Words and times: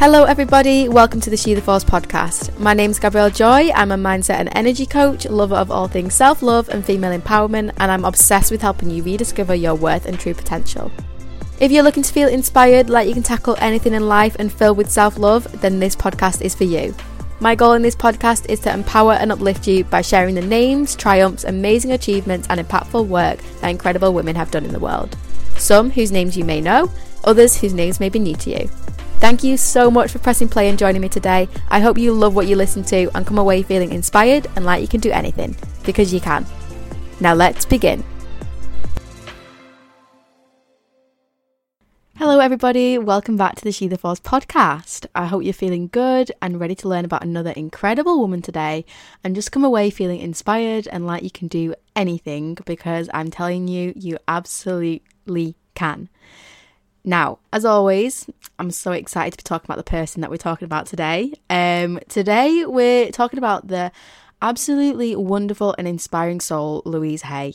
Hello, 0.00 0.24
everybody. 0.24 0.88
Welcome 0.88 1.20
to 1.20 1.28
the 1.28 1.36
She 1.36 1.52
the 1.52 1.60
Force 1.60 1.84
podcast. 1.84 2.58
My 2.58 2.72
name's 2.72 2.98
Gabrielle 2.98 3.28
Joy. 3.28 3.70
I'm 3.74 3.92
a 3.92 3.96
mindset 3.96 4.36
and 4.36 4.48
energy 4.56 4.86
coach, 4.86 5.26
lover 5.26 5.56
of 5.56 5.70
all 5.70 5.88
things 5.88 6.14
self 6.14 6.40
love 6.40 6.70
and 6.70 6.82
female 6.82 7.12
empowerment, 7.12 7.74
and 7.76 7.92
I'm 7.92 8.06
obsessed 8.06 8.50
with 8.50 8.62
helping 8.62 8.88
you 8.88 9.02
rediscover 9.02 9.54
your 9.54 9.74
worth 9.74 10.06
and 10.06 10.18
true 10.18 10.32
potential. 10.32 10.90
If 11.60 11.70
you're 11.70 11.82
looking 11.82 12.02
to 12.02 12.12
feel 12.14 12.30
inspired, 12.30 12.88
like 12.88 13.08
you 13.08 13.12
can 13.12 13.22
tackle 13.22 13.56
anything 13.58 13.92
in 13.92 14.08
life 14.08 14.36
and 14.38 14.50
fill 14.50 14.74
with 14.74 14.90
self 14.90 15.18
love, 15.18 15.60
then 15.60 15.80
this 15.80 15.96
podcast 15.96 16.40
is 16.40 16.54
for 16.54 16.64
you. 16.64 16.94
My 17.40 17.54
goal 17.54 17.74
in 17.74 17.82
this 17.82 17.94
podcast 17.94 18.48
is 18.48 18.60
to 18.60 18.72
empower 18.72 19.12
and 19.12 19.30
uplift 19.30 19.68
you 19.68 19.84
by 19.84 20.00
sharing 20.00 20.34
the 20.34 20.40
names, 20.40 20.96
triumphs, 20.96 21.44
amazing 21.44 21.92
achievements, 21.92 22.48
and 22.48 22.58
impactful 22.58 23.06
work 23.06 23.38
that 23.60 23.68
incredible 23.68 24.14
women 24.14 24.34
have 24.34 24.50
done 24.50 24.64
in 24.64 24.72
the 24.72 24.80
world. 24.80 25.14
Some 25.58 25.90
whose 25.90 26.10
names 26.10 26.38
you 26.38 26.44
may 26.46 26.62
know, 26.62 26.90
others 27.24 27.60
whose 27.60 27.74
names 27.74 28.00
may 28.00 28.08
be 28.08 28.18
new 28.18 28.36
to 28.36 28.62
you. 28.62 28.70
Thank 29.20 29.44
you 29.44 29.58
so 29.58 29.90
much 29.90 30.10
for 30.10 30.18
pressing 30.18 30.48
play 30.48 30.70
and 30.70 30.78
joining 30.78 31.02
me 31.02 31.10
today. 31.10 31.46
I 31.68 31.80
hope 31.80 31.98
you 31.98 32.14
love 32.14 32.34
what 32.34 32.46
you 32.46 32.56
listen 32.56 32.82
to 32.84 33.10
and 33.14 33.26
come 33.26 33.36
away 33.36 33.62
feeling 33.62 33.92
inspired 33.92 34.46
and 34.56 34.64
like 34.64 34.80
you 34.80 34.88
can 34.88 35.00
do 35.00 35.10
anything, 35.10 35.54
because 35.84 36.10
you 36.10 36.20
can. 36.20 36.46
Now 37.20 37.34
let's 37.34 37.66
begin. 37.66 38.02
Hello, 42.16 42.38
everybody. 42.38 42.96
Welcome 42.96 43.36
back 43.36 43.56
to 43.56 43.64
the 43.64 43.72
She 43.72 43.88
the 43.88 43.98
Force 43.98 44.20
podcast. 44.20 45.04
I 45.14 45.26
hope 45.26 45.44
you're 45.44 45.52
feeling 45.52 45.88
good 45.88 46.32
and 46.40 46.58
ready 46.58 46.74
to 46.76 46.88
learn 46.88 47.04
about 47.04 47.22
another 47.22 47.50
incredible 47.50 48.20
woman 48.20 48.40
today 48.40 48.86
and 49.22 49.34
just 49.34 49.52
come 49.52 49.64
away 49.66 49.90
feeling 49.90 50.20
inspired 50.20 50.88
and 50.88 51.06
like 51.06 51.22
you 51.22 51.30
can 51.30 51.48
do 51.48 51.74
anything 51.94 52.56
because 52.64 53.10
I'm 53.12 53.30
telling 53.30 53.68
you, 53.68 53.92
you 53.94 54.16
absolutely 54.26 55.56
can. 55.74 56.08
Now, 57.04 57.38
as 57.52 57.64
always, 57.64 58.28
I'm 58.58 58.70
so 58.70 58.92
excited 58.92 59.32
to 59.32 59.36
be 59.38 59.42
talking 59.42 59.66
about 59.66 59.78
the 59.78 59.90
person 59.90 60.20
that 60.20 60.30
we're 60.30 60.36
talking 60.36 60.66
about 60.66 60.86
today. 60.86 61.32
Um, 61.48 61.98
today, 62.08 62.64
we're 62.66 63.10
talking 63.10 63.38
about 63.38 63.68
the 63.68 63.90
absolutely 64.42 65.16
wonderful 65.16 65.74
and 65.78 65.88
inspiring 65.88 66.40
soul, 66.40 66.82
Louise 66.84 67.22
Hay. 67.22 67.54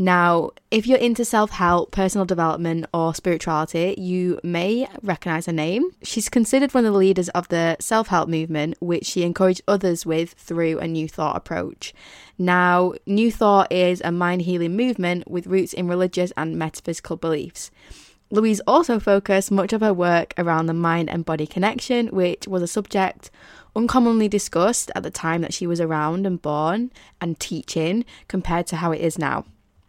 Now, 0.00 0.50
if 0.70 0.86
you're 0.86 0.96
into 0.96 1.24
self 1.24 1.50
help, 1.50 1.90
personal 1.90 2.24
development, 2.24 2.86
or 2.94 3.16
spirituality, 3.16 3.96
you 3.98 4.38
may 4.44 4.86
recognize 5.02 5.46
her 5.46 5.52
name. 5.52 5.90
She's 6.04 6.28
considered 6.28 6.72
one 6.72 6.86
of 6.86 6.92
the 6.92 6.98
leaders 6.98 7.28
of 7.30 7.48
the 7.48 7.76
self 7.80 8.06
help 8.06 8.28
movement, 8.28 8.76
which 8.80 9.06
she 9.06 9.24
encouraged 9.24 9.62
others 9.66 10.06
with 10.06 10.34
through 10.34 10.78
a 10.78 10.86
New 10.86 11.08
Thought 11.08 11.36
approach. 11.36 11.92
Now, 12.38 12.94
New 13.06 13.32
Thought 13.32 13.72
is 13.72 14.00
a 14.04 14.12
mind 14.12 14.42
healing 14.42 14.76
movement 14.76 15.28
with 15.28 15.48
roots 15.48 15.72
in 15.72 15.88
religious 15.88 16.32
and 16.36 16.56
metaphysical 16.56 17.16
beliefs. 17.16 17.72
Louise 18.30 18.60
also 18.66 18.98
focused 19.00 19.50
much 19.50 19.72
of 19.72 19.80
her 19.80 19.94
work 19.94 20.34
around 20.36 20.66
the 20.66 20.74
mind 20.74 21.08
and 21.08 21.24
body 21.24 21.46
connection, 21.46 22.08
which 22.08 22.46
was 22.46 22.62
a 22.62 22.66
subject 22.66 23.30
uncommonly 23.74 24.28
discussed 24.28 24.90
at 24.94 25.02
the 25.02 25.10
time 25.10 25.40
that 25.42 25.54
she 25.54 25.66
was 25.66 25.80
around 25.80 26.26
and 26.26 26.42
born 26.42 26.90
and 27.20 27.38
teaching 27.40 28.04
compared 28.26 28.66
to 28.66 28.76
how 28.76 28.92
it 28.92 29.00
is 29.00 29.18
now. 29.18 29.44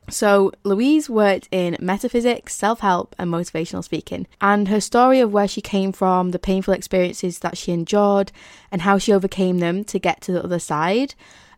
So, 0.09 0.52
Louise 0.64 1.09
worked 1.09 1.48
in 1.52 1.78
metaphysics, 1.80 2.56
self 2.56 2.80
help, 2.80 3.16
and 3.20 3.31
motivational 3.31 3.84
speaking. 3.84 4.26
And 4.42 4.68
her 4.68 4.81
story 4.81 5.20
of 5.20 5.31
where 5.31 5.48
she 5.48 5.62
came 5.62 5.92
from, 5.92 6.31
the 6.31 6.40
painful 6.40 6.74
experiences 6.74 7.40
that 7.40 7.58
she 7.58 7.72
endured, 7.72 8.31
and 8.72 8.81
how 8.81 8.98
she 8.98 9.14
overcame 9.14 9.59
them 9.59 9.84
to 9.86 10.00
get 10.00 10.22
to 10.22 10.31
the 10.31 10.44
other 10.44 10.59
side, 10.59 11.14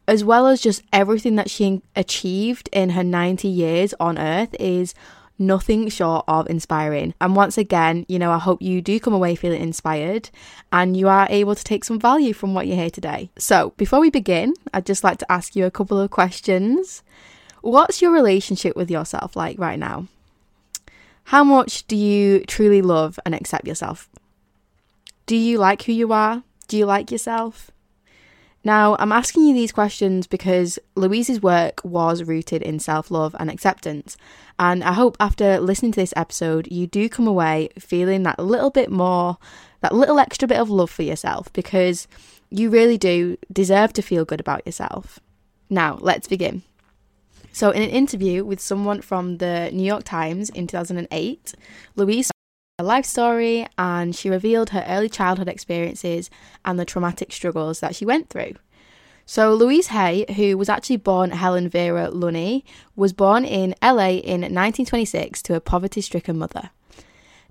as 0.08 0.24
well 0.24 0.48
as 0.48 0.60
just 0.60 0.84
everything 0.92 1.38
that 1.38 1.50
she 1.50 1.82
achieved 1.96 2.70
in 2.74 2.90
her 2.90 3.04
90 3.04 3.48
years 3.48 3.94
on 4.00 4.18
earth, 4.18 4.54
is 4.60 4.94
nothing 5.42 5.90
short 5.90 6.24
of 6.28 6.50
inspiring. 6.50 7.14
And 7.20 7.36
once 7.36 7.58
again, 7.58 8.06
you 8.08 8.20
know, 8.20 8.32
I 8.32 8.38
hope 8.38 8.62
you 8.62 8.82
do 8.82 9.00
come 9.00 9.14
away 9.14 9.36
feeling 9.36 9.62
inspired 9.62 10.30
and 10.72 10.96
you 10.96 11.08
are 11.10 11.28
able 11.30 11.56
to 11.56 11.64
take 11.64 11.84
some 11.84 12.00
value 12.00 12.34
from 12.34 12.54
what 12.54 12.68
you 12.68 12.76
hear 12.76 12.90
today. 12.90 13.32
So, 13.38 13.74
before 13.76 14.00
we 14.00 14.10
begin, 14.10 14.54
I'd 14.74 14.86
just 14.86 15.04
like 15.04 15.18
to 15.18 15.32
ask 15.32 15.56
you 15.56 15.66
a 15.66 15.72
couple 15.72 16.00
of 16.00 16.12
questions. 16.12 17.04
What's 17.62 18.02
your 18.02 18.12
relationship 18.12 18.76
with 18.76 18.90
yourself 18.90 19.36
like 19.36 19.60
right 19.60 19.80
now? 19.80 20.08
How 21.26 21.44
much 21.44 21.86
do 21.88 21.96
you 21.96 22.44
truly 22.46 22.82
love 22.82 23.20
and 23.26 23.36
accept 23.36 23.68
yourself? 23.68 24.10
Do 25.26 25.36
you 25.36 25.58
like 25.58 25.84
who 25.84 25.92
you 25.92 26.12
are? 26.12 26.44
Do 26.68 26.78
you 26.78 26.86
like 26.86 27.12
yourself? 27.12 27.72
Now, 28.64 28.96
I'm 29.00 29.12
asking 29.12 29.44
you 29.44 29.54
these 29.54 29.72
questions 29.72 30.28
because 30.28 30.78
Louise's 30.96 31.42
work 31.42 31.82
was 31.84 32.24
rooted 32.24 32.62
in 32.62 32.80
self 32.80 33.10
love 33.10 33.36
and 33.40 33.50
acceptance. 33.50 34.18
And 34.60 34.84
I 34.84 34.94
hope 34.94 35.18
after 35.20 35.60
listening 35.60 35.92
to 35.94 36.00
this 36.00 36.14
episode, 36.16 36.72
you 36.72 36.86
do 36.86 37.10
come 37.10 37.28
away 37.28 37.70
feeling 37.80 38.24
that 38.24 38.38
little 38.38 38.70
bit 38.70 38.92
more, 38.92 39.38
that 39.82 39.96
little 39.96 40.20
extra 40.20 40.48
bit 40.48 40.60
of 40.60 40.70
love 40.70 40.92
for 40.92 41.04
yourself 41.04 41.52
because 41.54 42.08
you 42.52 42.70
really 42.70 42.98
do 42.98 43.38
deserve 43.52 43.94
to 43.94 44.04
feel 44.04 44.26
good 44.26 44.40
about 44.40 44.66
yourself. 44.66 45.20
Now, 45.70 45.98
let's 46.00 46.28
begin. 46.28 46.62
So, 47.54 47.72
in 47.72 47.82
an 47.82 47.90
interview 47.90 48.46
with 48.46 48.60
someone 48.60 49.02
from 49.02 49.38
the 49.40 49.72
New 49.74 49.84
York 49.84 50.04
Times 50.04 50.50
in 50.52 50.68
2008, 50.68 51.56
Louise 51.96 52.32
her 52.82 52.88
life 52.88 53.06
story 53.06 53.68
and 53.78 54.16
she 54.16 54.28
revealed 54.28 54.72
her 54.72 54.84
early 54.88 55.08
childhood 55.08 55.48
experiences 55.48 56.32
and 56.66 56.80
the 56.80 56.86
traumatic 56.86 57.32
struggles 57.32 57.80
that 57.80 57.96
she 57.96 58.06
went 58.06 58.28
through. 58.30 58.54
So, 59.24 59.54
Louise 59.54 59.88
Hay, 59.88 60.26
who 60.36 60.58
was 60.58 60.68
actually 60.68 60.98
born 60.98 61.30
Helen 61.30 61.70
Vera 61.70 62.10
Lunney, 62.10 62.64
was 62.96 63.14
born 63.14 63.46
in 63.46 63.76
LA 63.84 64.18
in 64.18 64.42
1926 64.42 65.44
to 65.44 65.54
a 65.54 65.62
poverty 65.62 66.02
stricken 66.02 66.40
mother. 66.40 66.72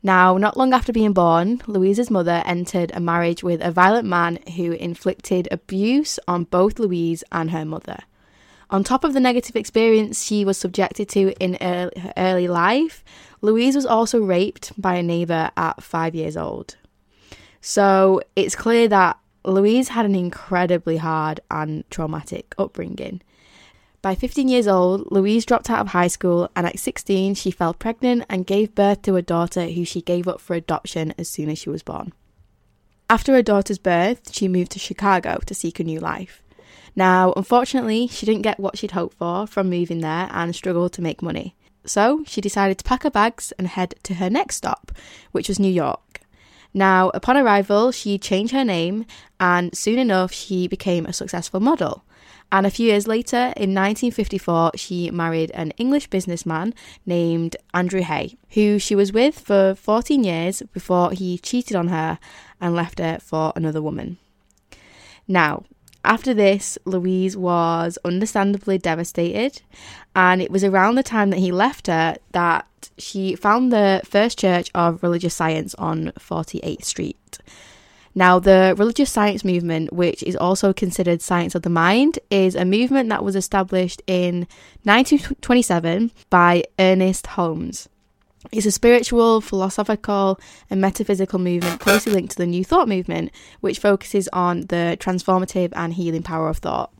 Now, 0.02 0.36
not 0.36 0.56
long 0.56 0.72
after 0.72 0.92
being 0.92 1.12
born, 1.12 1.62
Louise's 1.68 2.10
mother 2.10 2.42
entered 2.44 2.90
a 2.92 2.98
marriage 2.98 3.44
with 3.44 3.62
a 3.62 3.70
violent 3.70 4.08
man 4.08 4.40
who 4.56 4.72
inflicted 4.72 5.46
abuse 5.52 6.18
on 6.26 6.44
both 6.44 6.80
Louise 6.80 7.22
and 7.30 7.52
her 7.52 7.64
mother. 7.64 8.00
On 8.70 8.84
top 8.84 9.02
of 9.02 9.14
the 9.14 9.20
negative 9.20 9.56
experience 9.56 10.24
she 10.24 10.44
was 10.44 10.56
subjected 10.56 11.08
to 11.10 11.32
in 11.42 11.54
her 11.60 11.90
early 12.16 12.46
life, 12.46 13.04
Louise 13.42 13.74
was 13.74 13.84
also 13.84 14.20
raped 14.20 14.80
by 14.80 14.94
a 14.94 15.02
neighbour 15.02 15.50
at 15.56 15.82
five 15.82 16.14
years 16.14 16.36
old. 16.36 16.76
So 17.60 18.22
it's 18.36 18.54
clear 18.54 18.86
that 18.88 19.18
Louise 19.44 19.88
had 19.88 20.06
an 20.06 20.14
incredibly 20.14 20.98
hard 20.98 21.40
and 21.50 21.88
traumatic 21.90 22.54
upbringing. 22.58 23.22
By 24.02 24.14
15 24.14 24.48
years 24.48 24.68
old, 24.68 25.10
Louise 25.10 25.44
dropped 25.44 25.68
out 25.68 25.80
of 25.80 25.88
high 25.88 26.08
school, 26.08 26.48
and 26.56 26.66
at 26.66 26.78
16, 26.78 27.34
she 27.34 27.50
fell 27.50 27.74
pregnant 27.74 28.24
and 28.30 28.46
gave 28.46 28.74
birth 28.74 29.02
to 29.02 29.16
a 29.16 29.22
daughter 29.22 29.66
who 29.66 29.84
she 29.84 30.00
gave 30.00 30.26
up 30.26 30.40
for 30.40 30.54
adoption 30.54 31.12
as 31.18 31.28
soon 31.28 31.50
as 31.50 31.58
she 31.58 31.68
was 31.68 31.82
born. 31.82 32.12
After 33.10 33.32
her 33.32 33.42
daughter's 33.42 33.78
birth, 33.78 34.32
she 34.32 34.48
moved 34.48 34.72
to 34.72 34.78
Chicago 34.78 35.40
to 35.44 35.54
seek 35.54 35.80
a 35.80 35.84
new 35.84 36.00
life. 36.00 36.42
Now, 36.96 37.32
unfortunately, 37.36 38.08
she 38.08 38.26
didn't 38.26 38.42
get 38.42 38.60
what 38.60 38.78
she'd 38.78 38.92
hoped 38.92 39.16
for 39.16 39.46
from 39.46 39.70
moving 39.70 40.00
there 40.00 40.28
and 40.30 40.54
struggled 40.54 40.92
to 40.94 41.02
make 41.02 41.22
money. 41.22 41.54
So 41.84 42.24
she 42.26 42.40
decided 42.40 42.78
to 42.78 42.84
pack 42.84 43.04
her 43.04 43.10
bags 43.10 43.52
and 43.58 43.66
head 43.66 43.94
to 44.04 44.14
her 44.14 44.28
next 44.28 44.56
stop, 44.56 44.92
which 45.32 45.48
was 45.48 45.58
New 45.58 45.72
York. 45.72 46.20
Now, 46.72 47.10
upon 47.14 47.36
arrival, 47.36 47.90
she 47.90 48.18
changed 48.18 48.52
her 48.52 48.64
name 48.64 49.06
and 49.40 49.76
soon 49.76 49.98
enough 49.98 50.32
she 50.32 50.68
became 50.68 51.06
a 51.06 51.12
successful 51.12 51.60
model. 51.60 52.04
And 52.52 52.66
a 52.66 52.70
few 52.70 52.88
years 52.88 53.06
later, 53.06 53.52
in 53.56 53.74
1954, 53.74 54.72
she 54.74 55.10
married 55.10 55.52
an 55.52 55.70
English 55.78 56.08
businessman 56.08 56.74
named 57.06 57.56
Andrew 57.72 58.02
Hay, 58.02 58.36
who 58.50 58.78
she 58.78 58.96
was 58.96 59.12
with 59.12 59.38
for 59.38 59.74
14 59.76 60.24
years 60.24 60.62
before 60.72 61.12
he 61.12 61.38
cheated 61.38 61.76
on 61.76 61.88
her 61.88 62.18
and 62.60 62.74
left 62.74 62.98
her 62.98 63.18
for 63.20 63.52
another 63.54 63.80
woman. 63.80 64.18
Now, 65.28 65.62
after 66.04 66.32
this, 66.32 66.78
Louise 66.84 67.36
was 67.36 67.98
understandably 68.04 68.78
devastated, 68.78 69.62
and 70.16 70.40
it 70.40 70.50
was 70.50 70.64
around 70.64 70.94
the 70.94 71.02
time 71.02 71.30
that 71.30 71.38
he 71.38 71.52
left 71.52 71.86
her 71.86 72.16
that 72.32 72.66
she 72.96 73.36
found 73.36 73.72
the 73.72 74.00
First 74.04 74.38
Church 74.38 74.70
of 74.74 75.02
Religious 75.02 75.34
Science 75.34 75.74
on 75.76 76.12
48th 76.18 76.84
Street. 76.84 77.38
Now, 78.14 78.38
the 78.40 78.74
religious 78.76 79.10
science 79.10 79.44
movement, 79.44 79.92
which 79.92 80.22
is 80.24 80.34
also 80.34 80.72
considered 80.72 81.22
science 81.22 81.54
of 81.54 81.62
the 81.62 81.70
mind, 81.70 82.18
is 82.28 82.56
a 82.56 82.64
movement 82.64 83.08
that 83.10 83.22
was 83.22 83.36
established 83.36 84.02
in 84.06 84.48
1927 84.82 86.10
by 86.28 86.64
Ernest 86.78 87.28
Holmes. 87.28 87.88
It's 88.52 88.66
a 88.66 88.70
spiritual, 88.70 89.40
philosophical, 89.40 90.40
and 90.70 90.80
metaphysical 90.80 91.38
movement 91.38 91.80
closely 91.80 92.12
linked 92.12 92.32
to 92.32 92.38
the 92.38 92.46
New 92.46 92.64
Thought 92.64 92.88
movement, 92.88 93.30
which 93.60 93.78
focuses 93.78 94.28
on 94.32 94.62
the 94.62 94.96
transformative 94.98 95.72
and 95.76 95.94
healing 95.94 96.22
power 96.22 96.48
of 96.48 96.58
thought. 96.58 96.92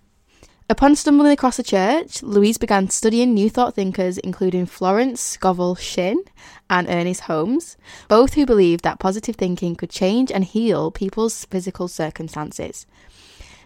Upon 0.69 0.95
stumbling 0.95 1.33
across 1.33 1.57
the 1.57 1.65
church, 1.65 2.23
Louise 2.23 2.57
began 2.57 2.91
studying 2.91 3.35
New 3.35 3.51
Thought 3.51 3.75
thinkers 3.75 4.19
including 4.19 4.67
Florence 4.67 5.21
Scovel 5.21 5.75
Shinn 5.75 6.23
and 6.69 6.89
Ernest 6.89 7.23
Holmes, 7.23 7.77
both 8.07 8.35
who 8.35 8.47
believed 8.47 8.85
that 8.85 9.01
positive 9.01 9.35
thinking 9.35 9.75
could 9.75 9.91
change 9.91 10.31
and 10.31 10.45
heal 10.45 10.93
people's 10.93 11.47
physical 11.47 11.89
circumstances. 11.89 12.87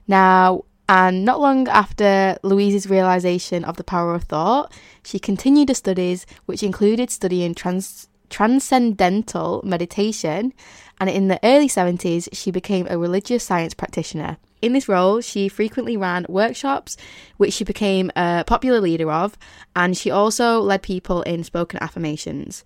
Now, 0.09 0.65
and 0.89 1.25
not 1.25 1.41
long 1.41 1.69
after 1.69 2.37
Louise's 2.43 2.89
realization 2.89 3.65
of 3.65 3.77
the 3.77 3.85
power 3.85 4.15
of 4.15 4.25
thought, 4.25 4.73
she 5.03 5.19
continued 5.19 5.69
her 5.69 5.75
studies, 5.75 6.27
which 6.47 6.63
included 6.63 7.11
studying 7.11 7.55
trans- 7.55 8.09
transcendental 8.29 9.63
meditation, 9.65 10.53
and 11.01 11.09
in 11.09 11.29
the 11.29 11.41
early 11.43 11.69
70s, 11.69 12.29
she 12.33 12.51
became 12.51 12.87
a 12.89 12.99
religious 12.99 13.45
science 13.45 13.75
practitioner. 13.75 14.37
In 14.61 14.73
this 14.73 14.89
role, 14.89 15.21
she 15.21 15.49
frequently 15.49 15.97
ran 15.97 16.27
workshops, 16.29 16.97
which 17.37 17.53
she 17.53 17.65
became 17.65 18.11
a 18.17 18.45
popular 18.47 18.81
leader 18.81 19.11
of, 19.11 19.37
and 19.77 19.97
she 19.97 20.11
also 20.11 20.61
led 20.61 20.83
people 20.83 21.23
in 21.23 21.45
spoken 21.45 21.83
affirmations. 21.83 22.65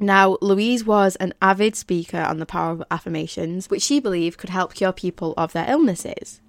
Now, 0.00 0.38
Louise 0.40 0.84
was 0.84 1.16
an 1.16 1.34
avid 1.42 1.76
speaker 1.76 2.20
on 2.20 2.38
the 2.38 2.46
power 2.46 2.72
of 2.72 2.84
affirmations, 2.90 3.68
which 3.68 3.82
she 3.82 4.00
believed 4.00 4.38
could 4.38 4.50
help 4.50 4.74
cure 4.74 4.92
people 4.92 5.34
of 5.36 5.52
their 5.52 5.68
illnesses. 5.68 6.40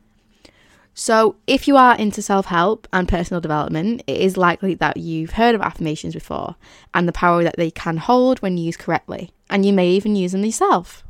So, 0.99 1.37
if 1.47 1.65
you 1.65 1.77
are 1.77 1.95
into 1.95 2.21
self 2.21 2.47
help 2.47 2.85
and 2.91 3.07
personal 3.07 3.39
development, 3.39 4.03
it 4.05 4.17
is 4.17 4.35
likely 4.35 4.73
that 4.75 4.97
you've 4.97 5.31
heard 5.31 5.55
of 5.55 5.61
affirmations 5.61 6.13
before 6.13 6.57
and 6.93 7.07
the 7.07 7.13
power 7.13 7.41
that 7.41 7.55
they 7.55 7.71
can 7.71 7.95
hold 7.95 8.39
when 8.39 8.57
used 8.57 8.79
correctly, 8.79 9.31
and 9.49 9.65
you 9.65 9.71
may 9.71 9.91
even 9.91 10.17
use 10.17 10.33
them 10.33 10.43
yourself. 10.43 11.05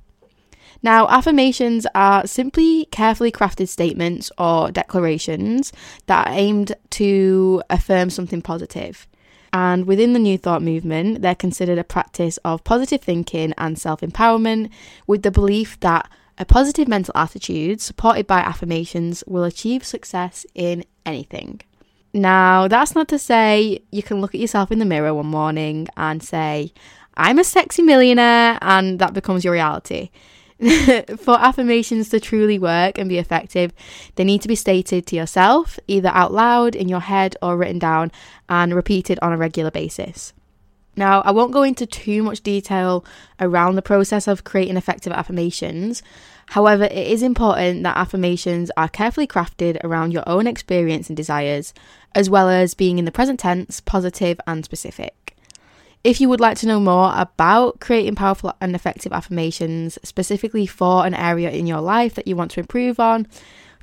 Now, 0.83 1.07
affirmations 1.07 1.87
are 1.95 2.27
simply 2.27 2.85
carefully 2.91 3.31
crafted 3.31 3.67
statements 3.67 4.31
or 4.37 4.69
declarations 4.69 5.73
that 6.05 6.27
are 6.27 6.33
aimed 6.33 6.75
to 6.91 7.63
affirm 7.71 8.11
something 8.11 8.43
positive. 8.43 9.07
And 9.51 9.87
within 9.87 10.13
the 10.13 10.19
New 10.19 10.37
Thought 10.37 10.61
movement, 10.61 11.23
they're 11.23 11.33
considered 11.33 11.79
a 11.79 11.83
practice 11.83 12.37
of 12.45 12.63
positive 12.63 13.01
thinking 13.01 13.55
and 13.57 13.79
self 13.79 14.01
empowerment 14.01 14.69
with 15.07 15.23
the 15.23 15.31
belief 15.31 15.79
that 15.79 16.07
a 16.39 16.45
positive 16.45 16.87
mental 16.87 17.11
attitude 17.15 17.81
supported 17.81 18.25
by 18.25 18.39
affirmations 18.39 19.23
will 19.27 19.43
achieve 19.43 19.83
success 19.83 20.45
in 20.55 20.85
anything. 21.05 21.61
Now, 22.13 22.67
that's 22.67 22.95
not 22.95 23.07
to 23.09 23.19
say 23.19 23.81
you 23.91 24.01
can 24.01 24.21
look 24.21 24.33
at 24.33 24.41
yourself 24.41 24.71
in 24.71 24.79
the 24.79 24.85
mirror 24.85 25.13
one 25.13 25.27
morning 25.27 25.87
and 25.97 26.23
say, 26.23 26.73
I'm 27.15 27.37
a 27.37 27.43
sexy 27.43 27.81
millionaire, 27.81 28.57
and 28.61 28.97
that 28.99 29.13
becomes 29.13 29.43
your 29.43 29.53
reality. 29.53 30.09
For 31.17 31.39
affirmations 31.39 32.09
to 32.09 32.19
truly 32.19 32.57
work 32.57 32.97
and 32.97 33.09
be 33.09 33.17
effective, 33.17 33.73
they 34.15 34.23
need 34.23 34.41
to 34.41 34.47
be 34.47 34.55
stated 34.55 35.05
to 35.07 35.15
yourself, 35.15 35.77
either 35.87 36.09
out 36.09 36.33
loud, 36.33 36.75
in 36.75 36.89
your 36.89 37.01
head, 37.01 37.35
or 37.41 37.57
written 37.57 37.79
down, 37.79 38.11
and 38.47 38.73
repeated 38.73 39.19
on 39.21 39.33
a 39.33 39.37
regular 39.37 39.71
basis. 39.71 40.33
Now, 40.99 41.21
I 41.21 41.31
won't 41.31 41.53
go 41.53 41.63
into 41.63 41.85
too 41.85 42.21
much 42.23 42.41
detail 42.41 43.05
around 43.39 43.75
the 43.75 43.81
process 43.81 44.27
of 44.27 44.43
creating 44.43 44.75
effective 44.75 45.13
affirmations. 45.13 46.03
However, 46.47 46.83
it 46.83 47.07
is 47.07 47.23
important 47.23 47.83
that 47.83 47.95
affirmations 47.95 48.69
are 48.75 48.89
carefully 48.89 49.25
crafted 49.25 49.81
around 49.81 50.11
your 50.11 50.27
own 50.27 50.45
experience 50.45 51.07
and 51.07 51.15
desires, 51.15 51.73
as 52.13 52.29
well 52.29 52.49
as 52.49 52.73
being 52.73 52.99
in 52.99 53.05
the 53.05 53.13
present 53.13 53.39
tense, 53.39 53.79
positive, 53.79 54.41
and 54.45 54.65
specific. 54.65 55.37
If 56.03 56.19
you 56.19 56.27
would 56.27 56.41
like 56.41 56.57
to 56.57 56.67
know 56.67 56.81
more 56.81 57.13
about 57.15 57.79
creating 57.79 58.15
powerful 58.15 58.53
and 58.59 58.75
effective 58.75 59.13
affirmations, 59.13 59.97
specifically 60.03 60.65
for 60.65 61.05
an 61.05 61.13
area 61.13 61.49
in 61.49 61.65
your 61.65 61.79
life 61.79 62.15
that 62.15 62.27
you 62.27 62.35
want 62.35 62.51
to 62.51 62.59
improve 62.59 62.99
on, 62.99 63.25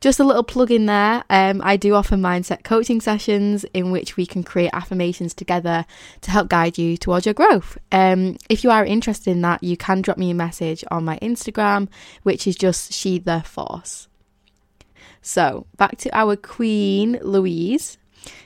just 0.01 0.21
a 0.21 0.25
little 0.25 0.43
plug 0.43 0.71
in 0.71 0.87
there. 0.87 1.25
Um, 1.31 1.61
I 1.65 1.77
do 1.77 1.95
offer 1.95 2.17
mindset 2.17 2.65
coaching 2.65 3.01
sessions 3.01 3.65
in 3.73 3.91
which 3.91 4.17
we 4.17 4.27
can 4.27 4.43
create 4.43 4.71
affirmations 4.73 5.35
together 5.35 5.87
to 6.23 6.31
help 6.31 6.49
guide 6.49 6.79
you 6.79 6.97
towards 6.97 7.27
your 7.27 7.35
growth. 7.35 7.79
Um, 7.91 8.37
if 8.49 8.63
you 8.65 8.71
are 8.71 8.85
interested 8.85 9.31
in 9.31 9.43
that, 9.43 9.63
you 9.63 9.77
can 9.77 10.03
drop 10.03 10.19
me 10.19 10.31
a 10.31 10.35
message 10.35 10.85
on 10.91 11.05
my 11.05 11.19
Instagram, 11.21 11.89
which 12.23 12.47
is 12.47 12.57
just 12.57 12.93
she 12.93 13.19
the 13.19 13.43
force. 13.43 14.09
So 15.23 15.67
back 15.77 15.97
to 15.99 16.17
our 16.17 16.37
queen, 16.37 17.19
Louise. 17.23 17.99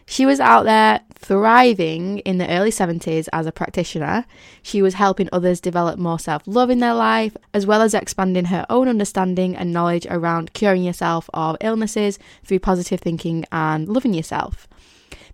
She 0.07 0.27
was 0.27 0.41
out 0.41 0.65
there 0.65 1.01
thriving 1.15 2.19
in 2.21 2.39
the 2.39 2.51
early 2.51 2.71
70s 2.71 3.29
as 3.33 3.47
a 3.47 3.53
practitioner. 3.53 4.25
She 4.63 4.83
was 4.83 4.95
helping 4.95 5.29
others 5.33 5.61
develop 5.61 5.99
more 5.99 6.19
self 6.19 6.43
love 6.47 6.71
in 6.71 6.81
their 6.81 6.95
life, 6.95 7.37
as 7.55 7.67
well 7.67 7.83
as 7.83 7.95
expanding 7.95 8.47
her 8.47 8.67
own 8.69 8.89
understanding 8.89 9.55
and 9.55 9.73
knowledge 9.73 10.07
around 10.11 10.53
curing 10.53 10.83
yourself 10.83 11.31
of 11.33 11.57
illnesses 11.61 12.19
through 12.45 12.59
positive 12.59 13.01
thinking 13.01 13.45
and 13.53 13.89
loving 13.89 14.15
yourself. 14.15 14.67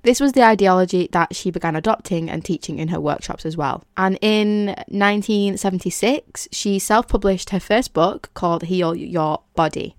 This 0.03 0.21
was 0.21 0.33
the 0.33 0.45
ideology 0.45 1.09
that 1.11 1.35
she 1.35 1.51
began 1.51 1.75
adopting 1.75 2.31
and 2.31 2.45
teaching 2.45 2.79
in 2.79 2.89
her 2.89 3.01
workshops 3.01 3.45
as 3.45 3.57
well. 3.57 3.83
And 3.97 4.19
in 4.21 4.67
1976, 4.89 6.49
she 6.53 6.79
self 6.79 7.09
published 7.09 7.51
her 7.51 7.59
first 7.59 7.93
book 7.93 8.31
called 8.35 8.65
Heal 8.65 8.95
Your 8.95 9.43
Body. 9.55 9.97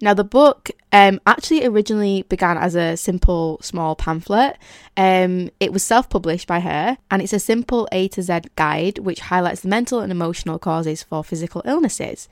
Now, 0.00 0.14
the 0.14 0.24
book 0.24 0.70
um, 0.92 1.20
actually 1.26 1.64
originally 1.64 2.22
began 2.28 2.58
as 2.58 2.74
a 2.74 2.96
simple 2.96 3.58
small 3.62 3.96
pamphlet. 3.96 4.58
Um, 4.96 5.50
it 5.58 5.72
was 5.72 5.82
self 5.82 6.10
published 6.10 6.46
by 6.46 6.60
her, 6.60 6.98
and 7.10 7.22
it's 7.22 7.32
a 7.32 7.38
simple 7.38 7.88
A 7.92 8.08
to 8.08 8.22
Z 8.22 8.40
guide 8.56 8.98
which 8.98 9.20
highlights 9.20 9.62
the 9.62 9.68
mental 9.68 10.00
and 10.00 10.12
emotional 10.12 10.58
causes 10.58 11.02
for 11.02 11.24
physical 11.24 11.62
illnesses. 11.64 12.28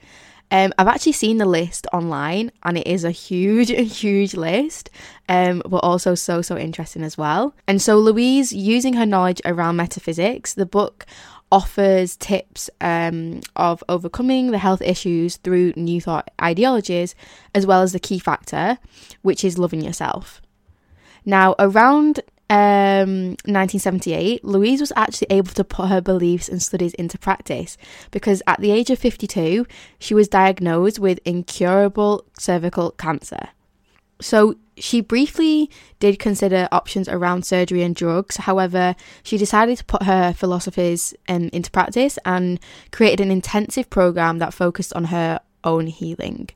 Um, 0.53 0.73
I've 0.79 0.89
actually 0.89 1.13
seen 1.13 1.39
the 1.39 1.47
list 1.47 1.87
online, 1.93 2.51
and 2.65 2.77
it 2.77 2.87
is 2.87 3.05
a 3.05 3.13
huge, 3.13 3.69
huge 3.99 4.35
list, 4.35 4.91
um, 5.29 5.63
but 5.65 5.79
also 5.79 6.15
so, 6.15 6.43
so 6.43 6.59
interesting 6.59 7.03
as 7.03 7.17
well. 7.17 7.55
And 7.69 7.81
so, 7.81 7.99
Louise, 7.99 8.53
using 8.53 8.95
her 8.95 9.07
knowledge 9.07 9.41
around 9.45 9.77
metaphysics, 9.77 10.53
the 10.53 10.67
book 10.67 11.07
offers 11.53 12.17
tips 12.17 12.71
um, 12.81 13.41
of 13.57 13.83
overcoming 13.89 14.51
the 14.51 14.59
health 14.59 14.83
issues 14.83 15.37
through 15.37 15.73
new 15.77 16.01
thought 16.01 16.31
ideologies, 16.41 17.15
as 17.55 17.67
well 17.67 17.83
as 17.83 17.93
the 17.93 18.01
key 18.01 18.19
factor, 18.19 18.79
which 19.23 19.45
is 19.45 19.59
loving 19.59 19.81
yourself. 19.81 20.41
Now, 21.25 21.55
around 21.59 22.21
um, 22.49 23.37
1978, 23.47 24.45
Louise 24.45 24.81
was 24.81 24.93
actually 24.97 25.29
able 25.31 25.53
to 25.53 25.65
put 25.65 25.89
her 25.89 26.01
beliefs 26.01 26.49
and 26.49 26.63
studies 26.63 26.95
into 26.95 27.19
practice 27.19 27.77
because 28.11 28.43
at 28.47 28.61
the 28.61 28.73
age 28.73 28.91
of 28.91 28.99
52, 28.99 29.67
she 29.99 30.15
was 30.15 30.29
diagnosed 30.29 30.99
with 30.99 31.21
incurable 31.25 32.25
cervical 32.39 32.91
cancer. 32.93 33.51
So 34.21 34.57
she 34.77 35.01
briefly 35.01 35.71
did 35.99 36.19
consider 36.19 36.69
options 36.73 37.09
around 37.09 37.45
surgery 37.45 37.83
and 37.83 37.95
drugs. 37.95 38.37
However, 38.37 38.95
she 39.23 39.37
decided 39.37 39.79
to 39.79 39.85
put 39.85 40.05
her 40.05 40.33
philosophies 40.33 41.15
um, 41.29 41.51
into 41.53 41.71
practice 41.71 42.19
and 42.25 42.59
created 42.91 43.21
an 43.21 43.31
intensive 43.31 43.91
program 43.91 44.39
that 44.39 44.55
focused 44.55 44.93
on 44.95 45.05
her 45.05 45.41
own 45.65 45.87
healing. 45.87 46.49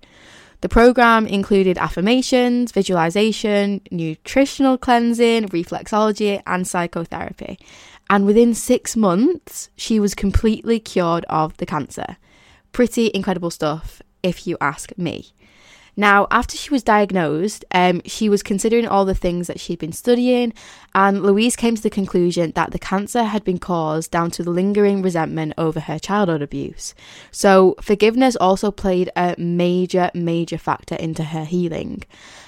The 0.62 0.68
program 0.70 1.26
included 1.26 1.76
affirmations, 1.76 2.72
visualization, 2.72 3.82
nutritional 3.90 4.78
cleansing, 4.78 5.48
reflexology, 5.48 6.42
and 6.46 6.66
psychotherapy. 6.66 7.58
And 8.08 8.24
within 8.24 8.54
six 8.54 8.96
months, 8.96 9.68
she 9.76 10.00
was 10.00 10.14
completely 10.14 10.80
cured 10.80 11.26
of 11.28 11.54
the 11.58 11.66
cancer. 11.66 12.16
Pretty 12.72 13.10
incredible 13.12 13.50
stuff, 13.50 14.00
if 14.22 14.46
you 14.46 14.56
ask 14.60 14.96
me. 14.96 15.34
Now, 15.96 16.26
after 16.30 16.56
she 16.56 16.70
was 16.70 16.82
diagnosed, 16.82 17.64
um, 17.72 18.02
she 18.04 18.28
was 18.28 18.42
considering 18.42 18.86
all 18.86 19.04
the 19.04 19.14
things 19.14 19.46
that 19.46 19.60
she'd 19.60 19.78
been 19.78 19.92
studying, 19.92 20.52
and 20.94 21.22
Louise 21.22 21.56
came 21.56 21.76
to 21.76 21.82
the 21.82 21.90
conclusion 21.90 22.52
that 22.54 22.72
the 22.72 22.78
cancer 22.78 23.24
had 23.24 23.44
been 23.44 23.58
caused 23.58 24.10
down 24.10 24.30
to 24.32 24.42
the 24.42 24.50
lingering 24.50 25.02
resentment 25.02 25.54
over 25.56 25.80
her 25.80 25.98
childhood 25.98 26.42
abuse. 26.42 26.94
So, 27.30 27.76
forgiveness 27.80 28.36
also 28.36 28.70
played 28.70 29.10
a 29.16 29.34
major, 29.38 30.10
major 30.14 30.58
factor 30.58 30.96
into 30.96 31.24
her 31.24 31.44
healing. 31.44 32.02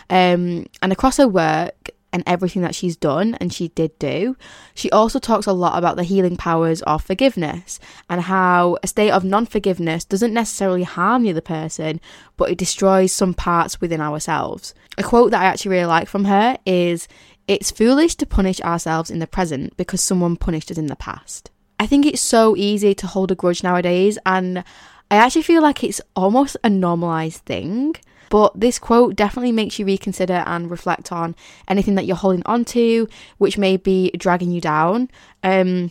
Um, 0.09 0.67
and 0.83 0.93
across 0.93 1.17
her 1.17 1.29
work, 1.29 1.91
and 2.17 2.25
everything 2.27 2.63
that 2.63 2.75
she's 2.75 2.97
done 2.97 3.35
and 3.35 3.53
she 3.53 3.69
did 3.69 3.97
do. 3.99 4.39
She 4.75 4.91
also 4.91 5.19
talks 5.19 5.47
a 5.47 5.53
lot 5.53 5.77
about 5.77 5.97
the 5.97 6.03
healing 6.03 6.39
powers 6.39 6.81
of 6.83 7.05
forgiveness 7.05 7.79
and 8.09 8.23
how 8.23 8.79
a 8.83 8.87
state 8.87 9.11
of 9.11 9.23
non 9.23 9.45
forgiveness 9.45 10.03
doesn't 10.07 10.33
necessarily 10.33 10.83
harm 10.83 11.25
the 11.25 11.31
other 11.31 11.43
person, 11.43 12.01
but 12.39 12.51
it 12.51 12.57
destroys 12.57 13.13
some 13.13 13.35
parts 13.35 13.83
within 13.83 14.01
ourselves. 14.01 14.73
A 14.97 15.03
quote 15.03 15.31
that 15.31 15.43
I 15.43 15.45
actually 15.45 15.73
really 15.73 15.85
like 15.85 16.09
from 16.09 16.25
her 16.25 16.57
is 16.65 17.07
It's 17.47 17.71
foolish 17.71 18.15
to 18.15 18.27
punish 18.27 18.63
ourselves 18.63 19.11
in 19.11 19.19
the 19.19 19.27
present 19.27 19.77
because 19.77 20.03
someone 20.03 20.37
punished 20.37 20.71
us 20.71 20.79
in 20.79 20.87
the 20.87 20.97
past. 20.97 21.51
I 21.79 21.87
think 21.87 22.07
it's 22.07 22.23
so 22.23 22.57
easy 22.57 22.95
to 22.95 23.07
hold 23.07 23.31
a 23.31 23.35
grudge 23.35 23.63
nowadays, 23.63 24.19
and 24.25 24.65
I 25.11 25.17
actually 25.17 25.43
feel 25.43 25.61
like 25.61 25.85
it's 25.85 26.01
almost 26.15 26.57
a 26.65 26.71
normalized 26.71 27.43
thing. 27.43 27.97
But 28.31 28.59
this 28.59 28.79
quote 28.79 29.17
definitely 29.17 29.53
makes 29.53 29.79
you 29.79 29.87
reconsider 29.87 30.43
and 30.47 30.71
reflect 30.71 31.13
on 31.13 31.35
anything 31.69 31.95
that 31.95 32.07
you're 32.07 32.17
holding 32.17 32.43
on 32.47 32.65
to, 32.67 33.09
which 33.39 33.59
may 33.59 33.77
be 33.77 34.11
dragging 34.17 34.51
you 34.51 34.61
down. 34.61 35.11
Um, 35.43 35.91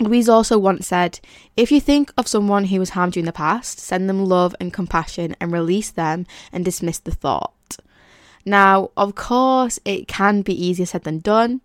Louise 0.00 0.28
also 0.28 0.58
once 0.58 0.88
said, 0.88 1.20
If 1.56 1.70
you 1.70 1.80
think 1.80 2.12
of 2.16 2.26
someone 2.26 2.64
who 2.64 2.80
has 2.80 2.90
harmed 2.90 3.16
you 3.16 3.20
in 3.20 3.26
the 3.26 3.32
past, 3.32 3.78
send 3.78 4.08
them 4.08 4.24
love 4.24 4.54
and 4.58 4.72
compassion 4.72 5.36
and 5.40 5.52
release 5.52 5.90
them 5.90 6.26
and 6.52 6.64
dismiss 6.64 6.98
the 6.98 7.12
thought. 7.12 7.52
Now, 8.46 8.90
of 8.96 9.14
course, 9.14 9.78
it 9.84 10.06
can 10.06 10.42
be 10.42 10.66
easier 10.66 10.84
said 10.84 11.04
than 11.04 11.20
done, 11.20 11.62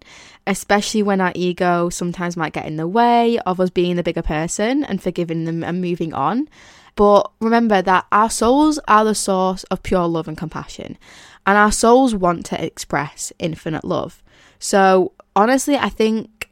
especially 0.47 1.03
when 1.03 1.19
our 1.19 1.33
ego 1.35 1.89
sometimes 1.89 2.37
might 2.37 2.53
get 2.53 2.65
in 2.65 2.77
the 2.77 2.87
way 2.87 3.37
of 3.39 3.59
us 3.59 3.69
being 3.69 3.97
the 3.97 4.03
bigger 4.03 4.21
person 4.21 4.83
and 4.85 5.01
forgiving 5.01 5.43
them 5.43 5.63
and 5.63 5.81
moving 5.81 6.13
on. 6.13 6.47
But 6.95 7.31
remember 7.39 7.81
that 7.81 8.05
our 8.11 8.29
souls 8.29 8.79
are 8.87 9.05
the 9.05 9.15
source 9.15 9.63
of 9.65 9.83
pure 9.83 10.07
love 10.07 10.27
and 10.27 10.37
compassion, 10.37 10.97
and 11.45 11.57
our 11.57 11.71
souls 11.71 12.13
want 12.13 12.45
to 12.47 12.63
express 12.63 13.31
infinite 13.39 13.85
love. 13.85 14.21
So, 14.59 15.13
honestly, 15.35 15.77
I 15.77 15.89
think 15.89 16.49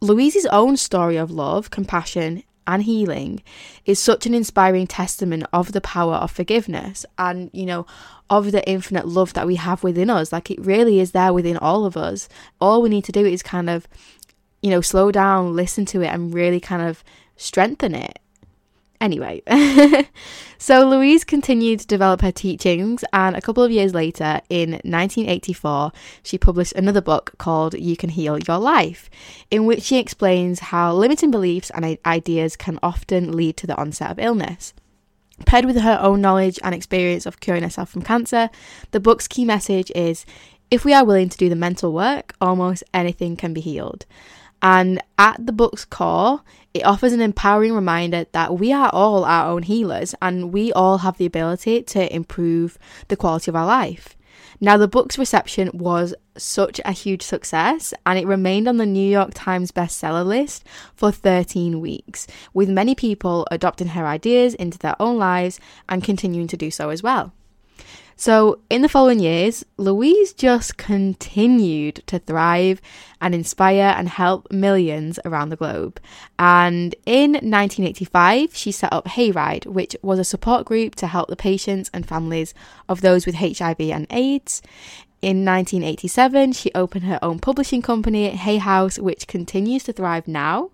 Louise's 0.00 0.46
own 0.46 0.76
story 0.76 1.16
of 1.16 1.30
love, 1.30 1.70
compassion, 1.70 2.42
and 2.66 2.82
healing 2.82 3.42
is 3.84 3.98
such 3.98 4.26
an 4.26 4.34
inspiring 4.34 4.86
testament 4.86 5.44
of 5.52 5.72
the 5.72 5.80
power 5.80 6.14
of 6.14 6.30
forgiveness 6.30 7.04
and, 7.18 7.50
you 7.52 7.66
know, 7.66 7.86
of 8.30 8.52
the 8.52 8.66
infinite 8.68 9.06
love 9.06 9.34
that 9.34 9.46
we 9.46 9.56
have 9.56 9.82
within 9.84 10.10
us. 10.10 10.32
Like 10.32 10.50
it 10.50 10.64
really 10.64 11.00
is 11.00 11.12
there 11.12 11.32
within 11.32 11.58
all 11.58 11.84
of 11.84 11.96
us. 11.96 12.28
All 12.60 12.80
we 12.80 12.88
need 12.88 13.04
to 13.04 13.12
do 13.12 13.24
is 13.24 13.42
kind 13.42 13.68
of, 13.68 13.86
you 14.62 14.70
know, 14.70 14.80
slow 14.80 15.10
down, 15.12 15.54
listen 15.54 15.84
to 15.86 16.00
it, 16.02 16.06
and 16.06 16.32
really 16.32 16.60
kind 16.60 16.82
of 16.82 17.04
strengthen 17.36 17.94
it. 17.94 18.18
Anyway, 19.04 19.42
so 20.58 20.88
Louise 20.88 21.24
continued 21.24 21.78
to 21.80 21.86
develop 21.86 22.22
her 22.22 22.32
teachings, 22.32 23.04
and 23.12 23.36
a 23.36 23.40
couple 23.42 23.62
of 23.62 23.70
years 23.70 23.92
later, 23.92 24.40
in 24.48 24.70
1984, 24.70 25.92
she 26.22 26.38
published 26.38 26.72
another 26.72 27.02
book 27.02 27.34
called 27.36 27.74
You 27.74 27.98
Can 27.98 28.08
Heal 28.08 28.38
Your 28.38 28.56
Life, 28.56 29.10
in 29.50 29.66
which 29.66 29.82
she 29.82 29.98
explains 29.98 30.58
how 30.60 30.94
limiting 30.94 31.30
beliefs 31.30 31.68
and 31.74 31.98
ideas 32.06 32.56
can 32.56 32.78
often 32.82 33.32
lead 33.32 33.58
to 33.58 33.66
the 33.66 33.76
onset 33.76 34.10
of 34.10 34.18
illness. 34.18 34.72
Paired 35.44 35.66
with 35.66 35.76
her 35.76 35.98
own 36.00 36.22
knowledge 36.22 36.58
and 36.64 36.74
experience 36.74 37.26
of 37.26 37.40
curing 37.40 37.62
herself 37.62 37.90
from 37.90 38.00
cancer, 38.00 38.48
the 38.92 39.00
book's 39.00 39.28
key 39.28 39.44
message 39.44 39.92
is 39.94 40.24
if 40.70 40.82
we 40.82 40.94
are 40.94 41.04
willing 41.04 41.28
to 41.28 41.36
do 41.36 41.50
the 41.50 41.56
mental 41.56 41.92
work, 41.92 42.34
almost 42.40 42.82
anything 42.94 43.36
can 43.36 43.52
be 43.52 43.60
healed. 43.60 44.06
And 44.64 45.02
at 45.18 45.44
the 45.44 45.52
book's 45.52 45.84
core, 45.84 46.40
it 46.72 46.86
offers 46.86 47.12
an 47.12 47.20
empowering 47.20 47.74
reminder 47.74 48.24
that 48.32 48.58
we 48.58 48.72
are 48.72 48.88
all 48.94 49.26
our 49.26 49.50
own 49.50 49.62
healers 49.62 50.14
and 50.22 50.54
we 50.54 50.72
all 50.72 50.98
have 50.98 51.18
the 51.18 51.26
ability 51.26 51.82
to 51.82 52.12
improve 52.12 52.78
the 53.08 53.16
quality 53.16 53.50
of 53.50 53.56
our 53.56 53.66
life. 53.66 54.16
Now, 54.62 54.78
the 54.78 54.88
book's 54.88 55.18
reception 55.18 55.70
was 55.74 56.14
such 56.38 56.80
a 56.86 56.92
huge 56.92 57.20
success 57.20 57.92
and 58.06 58.18
it 58.18 58.26
remained 58.26 58.66
on 58.66 58.78
the 58.78 58.86
New 58.86 59.06
York 59.06 59.32
Times 59.34 59.70
bestseller 59.70 60.24
list 60.24 60.64
for 60.94 61.12
13 61.12 61.78
weeks, 61.78 62.26
with 62.54 62.70
many 62.70 62.94
people 62.94 63.46
adopting 63.50 63.88
her 63.88 64.06
ideas 64.06 64.54
into 64.54 64.78
their 64.78 64.96
own 64.98 65.18
lives 65.18 65.60
and 65.90 66.02
continuing 66.02 66.48
to 66.48 66.56
do 66.56 66.70
so 66.70 66.88
as 66.88 67.02
well. 67.02 67.34
So, 68.16 68.60
in 68.70 68.82
the 68.82 68.88
following 68.88 69.18
years, 69.18 69.64
Louise 69.76 70.32
just 70.32 70.76
continued 70.76 72.02
to 72.06 72.18
thrive 72.18 72.80
and 73.20 73.34
inspire 73.34 73.94
and 73.96 74.08
help 74.08 74.50
millions 74.52 75.18
around 75.24 75.48
the 75.48 75.56
globe. 75.56 76.00
And 76.38 76.94
in 77.06 77.32
1985, 77.32 78.54
she 78.54 78.70
set 78.70 78.92
up 78.92 79.06
Hayride, 79.06 79.66
which 79.66 79.96
was 80.02 80.18
a 80.18 80.24
support 80.24 80.64
group 80.64 80.94
to 80.96 81.06
help 81.06 81.28
the 81.28 81.36
patients 81.36 81.90
and 81.92 82.06
families 82.06 82.54
of 82.88 83.00
those 83.00 83.26
with 83.26 83.36
HIV 83.36 83.80
and 83.80 84.06
AIDS. 84.10 84.62
In 85.20 85.44
1987, 85.44 86.52
she 86.52 86.70
opened 86.74 87.06
her 87.06 87.18
own 87.22 87.38
publishing 87.38 87.80
company, 87.80 88.28
Hay 88.30 88.58
House, 88.58 88.98
which 88.98 89.26
continues 89.26 89.82
to 89.84 89.92
thrive 89.92 90.28
now. 90.28 90.70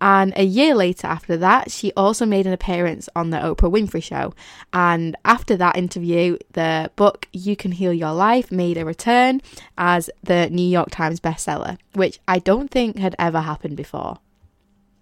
And 0.00 0.32
a 0.36 0.44
year 0.44 0.74
later, 0.74 1.06
after 1.06 1.36
that, 1.38 1.70
she 1.70 1.92
also 1.96 2.26
made 2.26 2.46
an 2.46 2.52
appearance 2.52 3.08
on 3.14 3.30
the 3.30 3.38
Oprah 3.38 3.70
Winfrey 3.70 4.02
Show. 4.02 4.34
And 4.72 5.16
after 5.24 5.56
that 5.56 5.76
interview, 5.76 6.38
the 6.52 6.90
book 6.96 7.28
You 7.32 7.56
Can 7.56 7.72
Heal 7.72 7.92
Your 7.92 8.12
Life 8.12 8.50
made 8.50 8.76
a 8.76 8.84
return 8.84 9.40
as 9.78 10.10
the 10.22 10.48
New 10.50 10.66
York 10.66 10.90
Times 10.90 11.20
bestseller, 11.20 11.78
which 11.94 12.18
I 12.26 12.38
don't 12.38 12.70
think 12.70 12.98
had 12.98 13.16
ever 13.18 13.40
happened 13.40 13.76
before. 13.76 14.18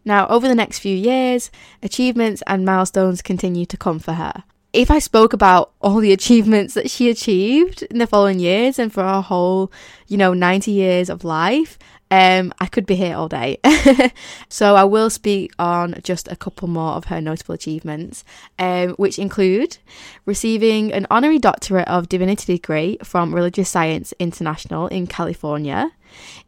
Now, 0.04 0.26
over 0.28 0.48
the 0.48 0.54
next 0.54 0.78
few 0.78 0.96
years, 0.96 1.50
achievements 1.82 2.42
and 2.46 2.64
milestones 2.64 3.20
continue 3.20 3.66
to 3.66 3.76
come 3.76 3.98
for 3.98 4.12
her 4.12 4.44
if 4.72 4.90
I 4.90 4.98
spoke 4.98 5.32
about 5.32 5.72
all 5.80 5.98
the 5.98 6.12
achievements 6.12 6.74
that 6.74 6.90
she 6.90 7.08
achieved 7.08 7.82
in 7.82 7.98
the 7.98 8.06
following 8.06 8.38
years 8.38 8.78
and 8.78 8.92
for 8.92 9.02
her 9.02 9.20
whole, 9.20 9.72
you 10.06 10.16
know, 10.16 10.34
90 10.34 10.70
years 10.70 11.08
of 11.08 11.24
life, 11.24 11.78
um, 12.10 12.52
I 12.60 12.66
could 12.66 12.86
be 12.86 12.96
here 12.96 13.16
all 13.16 13.28
day. 13.28 13.58
so 14.48 14.74
I 14.76 14.84
will 14.84 15.10
speak 15.10 15.52
on 15.58 15.96
just 16.02 16.28
a 16.28 16.36
couple 16.36 16.68
more 16.68 16.92
of 16.92 17.06
her 17.06 17.20
notable 17.20 17.54
achievements, 17.54 18.24
um, 18.58 18.90
which 18.90 19.18
include 19.18 19.78
receiving 20.24 20.92
an 20.92 21.06
honorary 21.10 21.38
doctorate 21.38 21.88
of 21.88 22.08
divinity 22.08 22.54
degree 22.54 22.98
from 23.02 23.34
Religious 23.34 23.68
Science 23.68 24.12
International 24.18 24.86
in 24.88 25.06
California, 25.06 25.90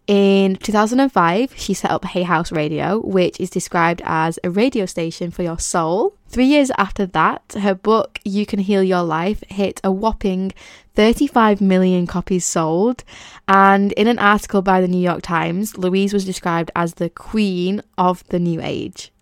in 0.07 0.57
2005, 0.57 1.55
she 1.57 1.73
set 1.73 1.91
up 1.91 2.05
Hay 2.05 2.25
House 2.25 2.51
Radio, 2.51 2.99
which 2.99 3.39
is 3.39 3.49
described 3.49 4.03
as 4.05 4.41
a 4.43 4.51
radio 4.51 4.85
station 4.85 5.31
for 5.31 5.43
your 5.43 5.59
soul. 5.59 6.15
Three 6.29 6.47
years 6.47 6.73
after 6.79 7.07
that, 7.07 7.55
her 7.61 7.75
book, 7.75 8.19
You 8.25 8.45
Can 8.45 8.59
Heal 8.59 8.83
Your 8.83 9.03
Life, 9.03 9.45
hit 9.49 9.81
a 9.85 9.93
whopping 9.93 10.53
35 10.95 11.61
million 11.61 12.07
copies 12.07 12.45
sold. 12.45 13.05
And 13.47 13.93
in 13.93 14.09
an 14.09 14.19
article 14.19 14.63
by 14.63 14.81
the 14.81 14.89
New 14.89 14.99
York 15.01 15.23
Times, 15.23 15.79
Louise 15.79 16.13
was 16.13 16.25
described 16.25 16.71
as 16.75 16.95
the 16.95 17.11
queen 17.11 17.83
of 17.97 18.27
the 18.29 18.41
new 18.41 18.61
age. 18.61 19.13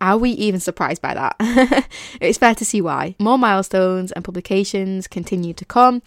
Are 0.00 0.16
we 0.16 0.30
even 0.32 0.60
surprised 0.60 1.02
by 1.02 1.14
that? 1.14 1.36
it's 2.20 2.38
fair 2.38 2.54
to 2.54 2.64
see 2.64 2.80
why. 2.80 3.16
More 3.18 3.38
milestones 3.38 4.12
and 4.12 4.24
publications 4.24 5.08
continue 5.08 5.54
to 5.54 5.64
come, 5.64 6.02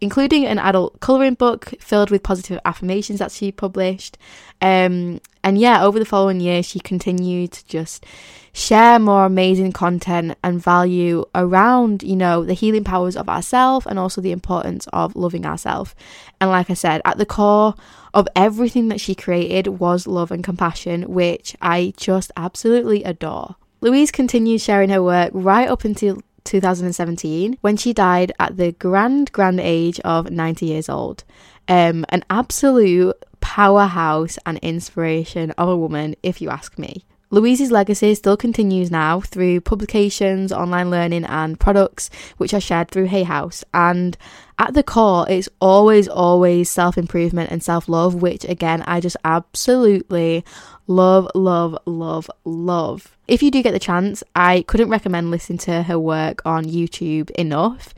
including 0.00 0.44
an 0.44 0.58
adult 0.58 1.00
colouring 1.00 1.34
book 1.34 1.72
filled 1.80 2.10
with 2.10 2.22
positive 2.22 2.60
affirmations 2.64 3.18
that 3.18 3.32
she 3.32 3.50
published. 3.50 4.18
Um, 4.60 5.20
and 5.42 5.58
yeah, 5.58 5.84
over 5.84 5.98
the 5.98 6.04
following 6.04 6.40
year, 6.40 6.62
she 6.62 6.80
continued 6.80 7.52
to 7.52 7.66
just 7.66 8.04
share 8.52 8.98
more 8.98 9.26
amazing 9.26 9.72
content 9.72 10.36
and 10.42 10.62
value 10.62 11.24
around, 11.34 12.02
you 12.02 12.16
know, 12.16 12.44
the 12.44 12.54
healing 12.54 12.84
powers 12.84 13.16
of 13.16 13.28
ourselves 13.28 13.86
and 13.86 13.98
also 13.98 14.20
the 14.20 14.32
importance 14.32 14.86
of 14.92 15.14
loving 15.14 15.44
ourselves. 15.44 15.94
And 16.40 16.50
like 16.50 16.70
I 16.70 16.74
said, 16.74 17.02
at 17.04 17.18
the 17.18 17.26
core 17.26 17.74
of 18.14 18.26
everything 18.34 18.88
that 18.88 19.00
she 19.00 19.14
created 19.14 19.68
was 19.68 20.06
love 20.06 20.30
and 20.30 20.42
compassion, 20.42 21.02
which 21.12 21.54
I 21.60 21.92
just 21.96 22.32
absolutely 22.36 23.04
adore. 23.04 23.56
Louise 23.82 24.10
continued 24.10 24.62
sharing 24.62 24.88
her 24.88 25.02
work 25.02 25.30
right 25.34 25.68
up 25.68 25.84
until 25.84 26.22
2017 26.46 27.58
when 27.60 27.76
she 27.76 27.92
died 27.92 28.32
at 28.38 28.56
the 28.56 28.72
grand, 28.72 29.30
grand 29.32 29.60
age 29.60 30.00
of 30.00 30.30
90 30.30 30.66
years 30.66 30.88
old. 30.88 31.24
Um, 31.68 32.06
an 32.08 32.24
absolute 32.30 33.16
powerhouse 33.40 34.38
and 34.46 34.58
inspiration 34.58 35.50
of 35.52 35.68
a 35.68 35.76
woman, 35.76 36.14
if 36.22 36.40
you 36.40 36.48
ask 36.48 36.78
me. 36.78 37.04
Louise's 37.30 37.72
legacy 37.72 38.14
still 38.14 38.36
continues 38.36 38.90
now 38.90 39.20
through 39.20 39.60
publications, 39.60 40.52
online 40.52 40.90
learning, 40.90 41.24
and 41.24 41.58
products 41.58 42.08
which 42.36 42.54
are 42.54 42.60
shared 42.60 42.88
through 42.90 43.06
Hay 43.06 43.24
House. 43.24 43.64
And 43.74 44.16
at 44.58 44.74
the 44.74 44.84
core, 44.84 45.26
it's 45.28 45.48
always, 45.60 46.06
always 46.06 46.70
self 46.70 46.96
improvement 46.96 47.50
and 47.50 47.62
self 47.62 47.88
love, 47.88 48.14
which 48.14 48.44
again, 48.44 48.82
I 48.82 49.00
just 49.00 49.16
absolutely 49.24 50.44
love, 50.86 51.28
love, 51.34 51.76
love, 51.86 52.30
love. 52.44 53.16
If 53.28 53.42
you 53.42 53.50
do 53.50 53.62
get 53.62 53.72
the 53.72 53.78
chance, 53.78 54.22
I 54.34 54.62
couldn't 54.62 54.88
recommend 54.88 55.30
listening 55.30 55.58
to 55.60 55.82
her 55.84 55.98
work 55.98 56.42
on 56.44 56.64
YouTube 56.64 57.30
enough. 57.30 57.94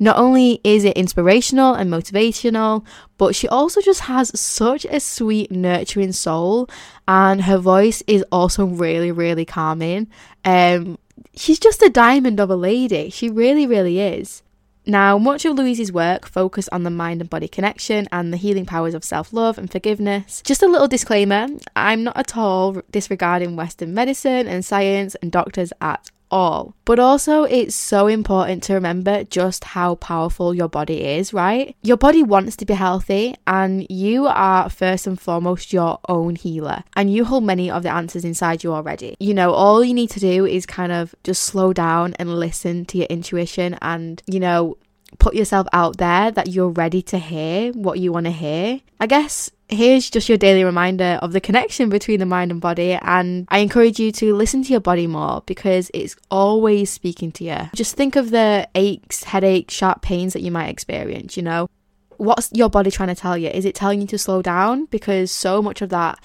Not 0.00 0.16
only 0.16 0.60
is 0.62 0.84
it 0.84 0.96
inspirational 0.96 1.74
and 1.74 1.90
motivational, 1.90 2.84
but 3.16 3.34
she 3.34 3.48
also 3.48 3.80
just 3.80 4.02
has 4.02 4.38
such 4.38 4.84
a 4.84 5.00
sweet, 5.00 5.50
nurturing 5.50 6.12
soul, 6.12 6.68
and 7.08 7.42
her 7.42 7.58
voice 7.58 8.02
is 8.06 8.24
also 8.30 8.64
really, 8.64 9.10
really 9.10 9.44
calming. 9.44 10.06
Um, 10.44 10.98
she's 11.34 11.58
just 11.58 11.82
a 11.82 11.90
diamond 11.90 12.38
of 12.38 12.48
a 12.48 12.56
lady. 12.56 13.10
She 13.10 13.28
really, 13.28 13.66
really 13.66 13.98
is. 13.98 14.42
Now, 14.88 15.18
much 15.18 15.44
of 15.44 15.54
Louise's 15.54 15.92
work 15.92 16.26
focused 16.26 16.70
on 16.72 16.82
the 16.82 16.88
mind 16.90 17.20
and 17.20 17.28
body 17.28 17.46
connection 17.46 18.08
and 18.10 18.32
the 18.32 18.38
healing 18.38 18.64
powers 18.64 18.94
of 18.94 19.04
self 19.04 19.34
love 19.34 19.58
and 19.58 19.70
forgiveness. 19.70 20.40
Just 20.46 20.62
a 20.62 20.66
little 20.66 20.88
disclaimer 20.88 21.46
I'm 21.76 22.04
not 22.04 22.16
at 22.16 22.38
all 22.38 22.80
disregarding 22.90 23.54
Western 23.54 23.92
medicine 23.92 24.48
and 24.48 24.64
science 24.64 25.14
and 25.16 25.30
doctors 25.30 25.74
at 25.82 26.10
all. 26.30 26.74
But 26.84 26.98
also, 26.98 27.44
it's 27.44 27.74
so 27.74 28.06
important 28.06 28.62
to 28.64 28.74
remember 28.74 29.24
just 29.24 29.64
how 29.64 29.96
powerful 29.96 30.54
your 30.54 30.68
body 30.68 31.04
is, 31.04 31.32
right? 31.32 31.76
Your 31.82 31.96
body 31.96 32.22
wants 32.22 32.56
to 32.56 32.66
be 32.66 32.74
healthy, 32.74 33.36
and 33.46 33.86
you 33.90 34.26
are 34.26 34.70
first 34.70 35.06
and 35.06 35.20
foremost 35.20 35.72
your 35.72 35.98
own 36.08 36.36
healer, 36.36 36.84
and 36.96 37.12
you 37.12 37.24
hold 37.24 37.44
many 37.44 37.70
of 37.70 37.82
the 37.82 37.92
answers 37.92 38.24
inside 38.24 38.64
you 38.64 38.72
already. 38.72 39.16
You 39.20 39.34
know, 39.34 39.52
all 39.52 39.84
you 39.84 39.94
need 39.94 40.10
to 40.10 40.20
do 40.20 40.46
is 40.46 40.66
kind 40.66 40.92
of 40.92 41.14
just 41.24 41.42
slow 41.42 41.72
down 41.72 42.14
and 42.14 42.38
listen 42.38 42.84
to 42.86 42.98
your 42.98 43.06
intuition 43.06 43.78
and, 43.82 44.22
you 44.26 44.40
know, 44.40 44.76
put 45.18 45.34
yourself 45.34 45.66
out 45.72 45.96
there 45.96 46.30
that 46.30 46.48
you're 46.48 46.68
ready 46.68 47.02
to 47.02 47.18
hear 47.18 47.72
what 47.72 47.98
you 47.98 48.12
want 48.12 48.26
to 48.26 48.32
hear. 48.32 48.80
I 49.00 49.06
guess 49.06 49.50
here's 49.68 50.10
just 50.10 50.28
your 50.28 50.38
daily 50.38 50.64
reminder 50.64 51.18
of 51.22 51.32
the 51.32 51.40
connection 51.40 51.88
between 51.88 52.20
the 52.20 52.26
mind 52.26 52.50
and 52.50 52.60
body. 52.60 52.98
And 53.02 53.46
I 53.50 53.58
encourage 53.58 54.00
you 54.00 54.12
to 54.12 54.34
listen 54.34 54.62
to 54.64 54.70
your 54.70 54.80
body 54.80 55.06
more 55.06 55.42
because 55.46 55.90
it's 55.94 56.16
always 56.30 56.90
speaking 56.90 57.32
to 57.32 57.44
you. 57.44 57.58
Just 57.74 57.94
think 57.94 58.16
of 58.16 58.30
the 58.30 58.68
aches, 58.74 59.24
headaches, 59.24 59.74
sharp 59.74 60.02
pains 60.02 60.32
that 60.32 60.42
you 60.42 60.50
might 60.50 60.68
experience, 60.68 61.36
you 61.36 61.42
know? 61.42 61.68
What's 62.16 62.50
your 62.52 62.68
body 62.68 62.90
trying 62.90 63.10
to 63.10 63.14
tell 63.14 63.38
you? 63.38 63.48
Is 63.48 63.64
it 63.64 63.74
telling 63.74 64.00
you 64.00 64.06
to 64.08 64.18
slow 64.18 64.42
down? 64.42 64.86
Because 64.86 65.30
so 65.30 65.62
much 65.62 65.82
of 65.82 65.90
that 65.90 66.18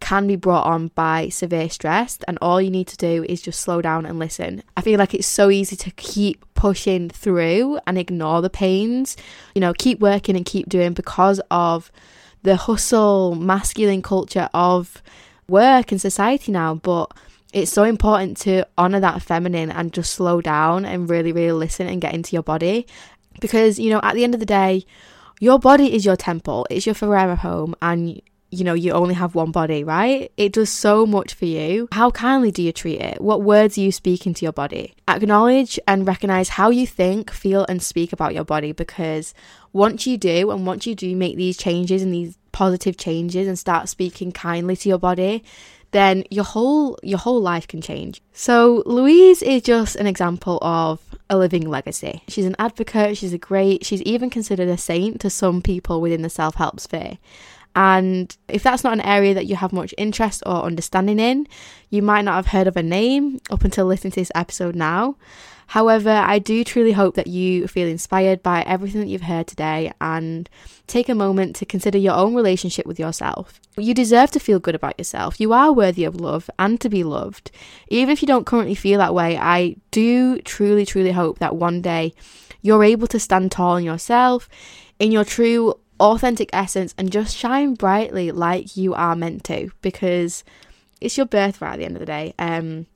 can 0.00 0.26
be 0.26 0.36
brought 0.36 0.64
on 0.64 0.88
by 0.94 1.28
severe 1.28 1.68
stress, 1.68 2.18
and 2.28 2.38
all 2.40 2.62
you 2.62 2.70
need 2.70 2.86
to 2.86 2.96
do 2.96 3.24
is 3.28 3.42
just 3.42 3.60
slow 3.60 3.82
down 3.82 4.06
and 4.06 4.18
listen. 4.18 4.62
I 4.76 4.80
feel 4.80 4.98
like 4.98 5.12
it's 5.12 5.26
so 5.26 5.50
easy 5.50 5.76
to 5.76 5.90
keep 5.92 6.44
pushing 6.54 7.10
through 7.10 7.80
and 7.86 7.98
ignore 7.98 8.40
the 8.40 8.48
pains, 8.48 9.16
you 9.54 9.60
know, 9.60 9.72
keep 9.74 9.98
working 10.00 10.36
and 10.36 10.46
keep 10.46 10.68
doing 10.68 10.92
because 10.92 11.40
of 11.50 11.90
the 12.42 12.56
hustle, 12.56 13.34
masculine 13.34 14.02
culture 14.02 14.48
of 14.54 15.02
work 15.48 15.92
and 15.92 16.00
society 16.00 16.52
now, 16.52 16.74
but 16.74 17.12
it's 17.52 17.72
so 17.72 17.82
important 17.84 18.36
to 18.38 18.66
honor 18.76 19.00
that 19.00 19.22
feminine 19.22 19.70
and 19.70 19.92
just 19.92 20.12
slow 20.12 20.40
down 20.40 20.84
and 20.84 21.08
really, 21.08 21.32
really 21.32 21.52
listen 21.52 21.86
and 21.88 22.00
get 22.00 22.14
into 22.14 22.36
your 22.36 22.42
body. 22.42 22.86
Because, 23.40 23.78
you 23.78 23.90
know, 23.90 24.00
at 24.02 24.14
the 24.14 24.24
end 24.24 24.34
of 24.34 24.40
the 24.40 24.46
day, 24.46 24.84
your 25.40 25.58
body 25.58 25.94
is 25.94 26.04
your 26.04 26.16
temple, 26.16 26.66
it's 26.68 26.84
your 26.84 26.94
forever 26.94 27.36
home, 27.36 27.74
and 27.80 28.20
you 28.50 28.64
know, 28.64 28.74
you 28.74 28.92
only 28.92 29.14
have 29.14 29.34
one 29.34 29.52
body, 29.52 29.84
right? 29.84 30.32
It 30.36 30.52
does 30.52 30.70
so 30.70 31.04
much 31.04 31.34
for 31.34 31.44
you. 31.44 31.88
How 31.92 32.10
kindly 32.10 32.50
do 32.50 32.62
you 32.62 32.72
treat 32.72 33.00
it? 33.00 33.20
What 33.20 33.42
words 33.42 33.76
are 33.76 33.82
you 33.82 33.92
speaking 33.92 34.32
to 34.34 34.44
your 34.44 34.52
body? 34.52 34.94
Acknowledge 35.06 35.78
and 35.86 36.06
recognize 36.06 36.48
how 36.50 36.70
you 36.70 36.86
think, 36.86 37.30
feel, 37.30 37.66
and 37.68 37.82
speak 37.82 38.12
about 38.12 38.34
your 38.34 38.44
body 38.44 38.72
because 38.72 39.34
once 39.72 40.06
you 40.06 40.16
do, 40.16 40.50
and 40.50 40.66
once 40.66 40.86
you 40.86 40.94
do 40.94 41.14
make 41.14 41.36
these 41.36 41.56
changes 41.56 42.02
and 42.02 42.12
these 42.12 42.38
positive 42.52 42.96
changes 42.96 43.46
and 43.46 43.58
start 43.58 43.88
speaking 43.88 44.32
kindly 44.32 44.76
to 44.76 44.88
your 44.88 44.98
body, 44.98 45.44
then 45.90 46.24
your 46.30 46.44
whole 46.44 46.98
your 47.02 47.18
whole 47.18 47.40
life 47.40 47.66
can 47.66 47.80
change. 47.80 48.22
So 48.32 48.82
Louise 48.84 49.42
is 49.42 49.62
just 49.62 49.96
an 49.96 50.06
example 50.06 50.58
of 50.60 51.00
a 51.30 51.36
living 51.36 51.68
legacy. 51.68 52.22
She's 52.28 52.44
an 52.46 52.56
advocate, 52.58 53.16
she's 53.16 53.32
a 53.32 53.38
great, 53.38 53.84
she's 53.84 54.02
even 54.02 54.30
considered 54.30 54.68
a 54.68 54.78
saint 54.78 55.20
to 55.20 55.30
some 55.30 55.62
people 55.62 56.00
within 56.00 56.22
the 56.22 56.30
self-help 56.30 56.80
sphere. 56.80 57.18
And 57.78 58.36
if 58.48 58.64
that's 58.64 58.82
not 58.82 58.92
an 58.92 59.02
area 59.02 59.34
that 59.34 59.46
you 59.46 59.54
have 59.54 59.72
much 59.72 59.94
interest 59.96 60.42
or 60.44 60.64
understanding 60.64 61.20
in, 61.20 61.46
you 61.90 62.02
might 62.02 62.22
not 62.22 62.34
have 62.34 62.48
heard 62.48 62.66
of 62.66 62.76
a 62.76 62.82
name 62.82 63.38
up 63.52 63.62
until 63.62 63.86
listening 63.86 64.10
to 64.10 64.20
this 64.20 64.32
episode 64.34 64.74
now. 64.74 65.14
However, 65.68 66.10
I 66.10 66.40
do 66.40 66.64
truly 66.64 66.90
hope 66.90 67.14
that 67.14 67.28
you 67.28 67.68
feel 67.68 67.86
inspired 67.86 68.42
by 68.42 68.62
everything 68.62 69.00
that 69.00 69.06
you've 69.06 69.22
heard 69.22 69.46
today 69.46 69.92
and 70.00 70.50
take 70.88 71.08
a 71.08 71.14
moment 71.14 71.54
to 71.56 71.66
consider 71.66 71.98
your 71.98 72.14
own 72.14 72.34
relationship 72.34 72.84
with 72.84 72.98
yourself. 72.98 73.60
You 73.76 73.94
deserve 73.94 74.32
to 74.32 74.40
feel 74.40 74.58
good 74.58 74.74
about 74.74 74.98
yourself. 74.98 75.38
You 75.38 75.52
are 75.52 75.72
worthy 75.72 76.02
of 76.02 76.20
love 76.20 76.50
and 76.58 76.80
to 76.80 76.88
be 76.88 77.04
loved. 77.04 77.52
Even 77.86 78.10
if 78.10 78.22
you 78.22 78.26
don't 78.26 78.46
currently 78.46 78.74
feel 78.74 78.98
that 78.98 79.14
way, 79.14 79.38
I 79.38 79.76
do 79.92 80.40
truly, 80.40 80.84
truly 80.84 81.12
hope 81.12 81.38
that 81.38 81.54
one 81.54 81.80
day 81.80 82.12
you're 82.60 82.82
able 82.82 83.06
to 83.06 83.20
stand 83.20 83.52
tall 83.52 83.76
in 83.76 83.84
yourself, 83.84 84.48
in 84.98 85.12
your 85.12 85.24
true, 85.24 85.74
authentic 86.00 86.50
essence, 86.52 86.94
and 86.98 87.12
just 87.12 87.36
shine 87.36 87.74
brightly 87.74 88.30
like 88.30 88.76
you 88.76 88.94
are 88.94 89.16
meant 89.16 89.44
to 89.44 89.70
because 89.82 90.44
it's 91.00 91.16
your 91.16 91.26
birthright 91.26 91.74
at 91.74 91.78
the 91.78 91.84
end 91.84 91.96
of 91.96 92.00
the 92.00 92.06
day. 92.06 92.34
Um, 92.38 92.86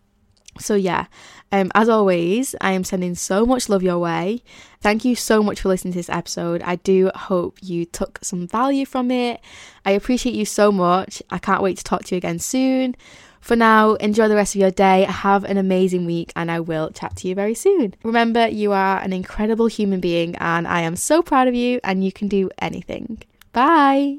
so, 0.59 0.75
yeah, 0.75 1.07
um, 1.51 1.71
as 1.75 1.89
always, 1.89 2.55
I 2.61 2.73
am 2.73 2.85
sending 2.85 3.15
so 3.15 3.47
much 3.47 3.69
love 3.69 3.83
your 3.83 3.99
way. 3.99 4.43
Thank 4.81 5.05
you 5.05 5.15
so 5.17 5.43
much 5.43 5.61
for 5.61 5.69
listening 5.69 5.93
to 5.95 5.99
this 5.99 6.11
episode. 6.11 6.63
I 6.63 6.77
do 6.77 7.11
hope 7.15 7.59
you 7.63 7.87
took 7.87 8.19
some 8.23 8.47
value 8.47 8.85
from 8.85 9.11
it. 9.11 9.41
I 9.87 9.93
appreciate 9.93 10.35
you 10.35 10.45
so 10.45 10.71
much. 10.71 11.23
I 11.31 11.39
can't 11.39 11.63
wait 11.63 11.79
to 11.79 11.85
talk 11.85 12.05
to 12.05 12.15
you 12.15 12.19
again 12.19 12.39
soon. 12.39 12.97
For 13.43 13.57
now, 13.57 13.95
enjoy 13.95 14.29
the 14.29 14.37
rest 14.37 14.55
of 14.55 14.61
your 14.61 14.71
day. 14.71 15.03
Have 15.03 15.43
an 15.45 15.59
amazing 15.59 16.07
week, 16.07 16.33
and 16.37 16.49
I 16.49 16.61
will 16.61 16.91
chat 16.91 17.17
to 17.17 17.29
you 17.29 17.35
very 17.35 17.55
soon. 17.55 17.95
Remember, 18.05 18.47
you 18.47 18.71
are 18.71 19.01
an 19.01 19.13
incredible 19.13 19.67
human 19.67 19.99
being, 19.99 20.37
and 20.37 20.67
I 20.67 20.83
am 20.83 20.95
so 20.95 21.23
proud 21.23 21.49
of 21.49 21.55
you, 21.55 21.81
and 21.83 22.05
you 22.05 22.13
can 22.13 22.29
do 22.29 22.51
anything. 22.61 23.23
Bye. 23.53 24.19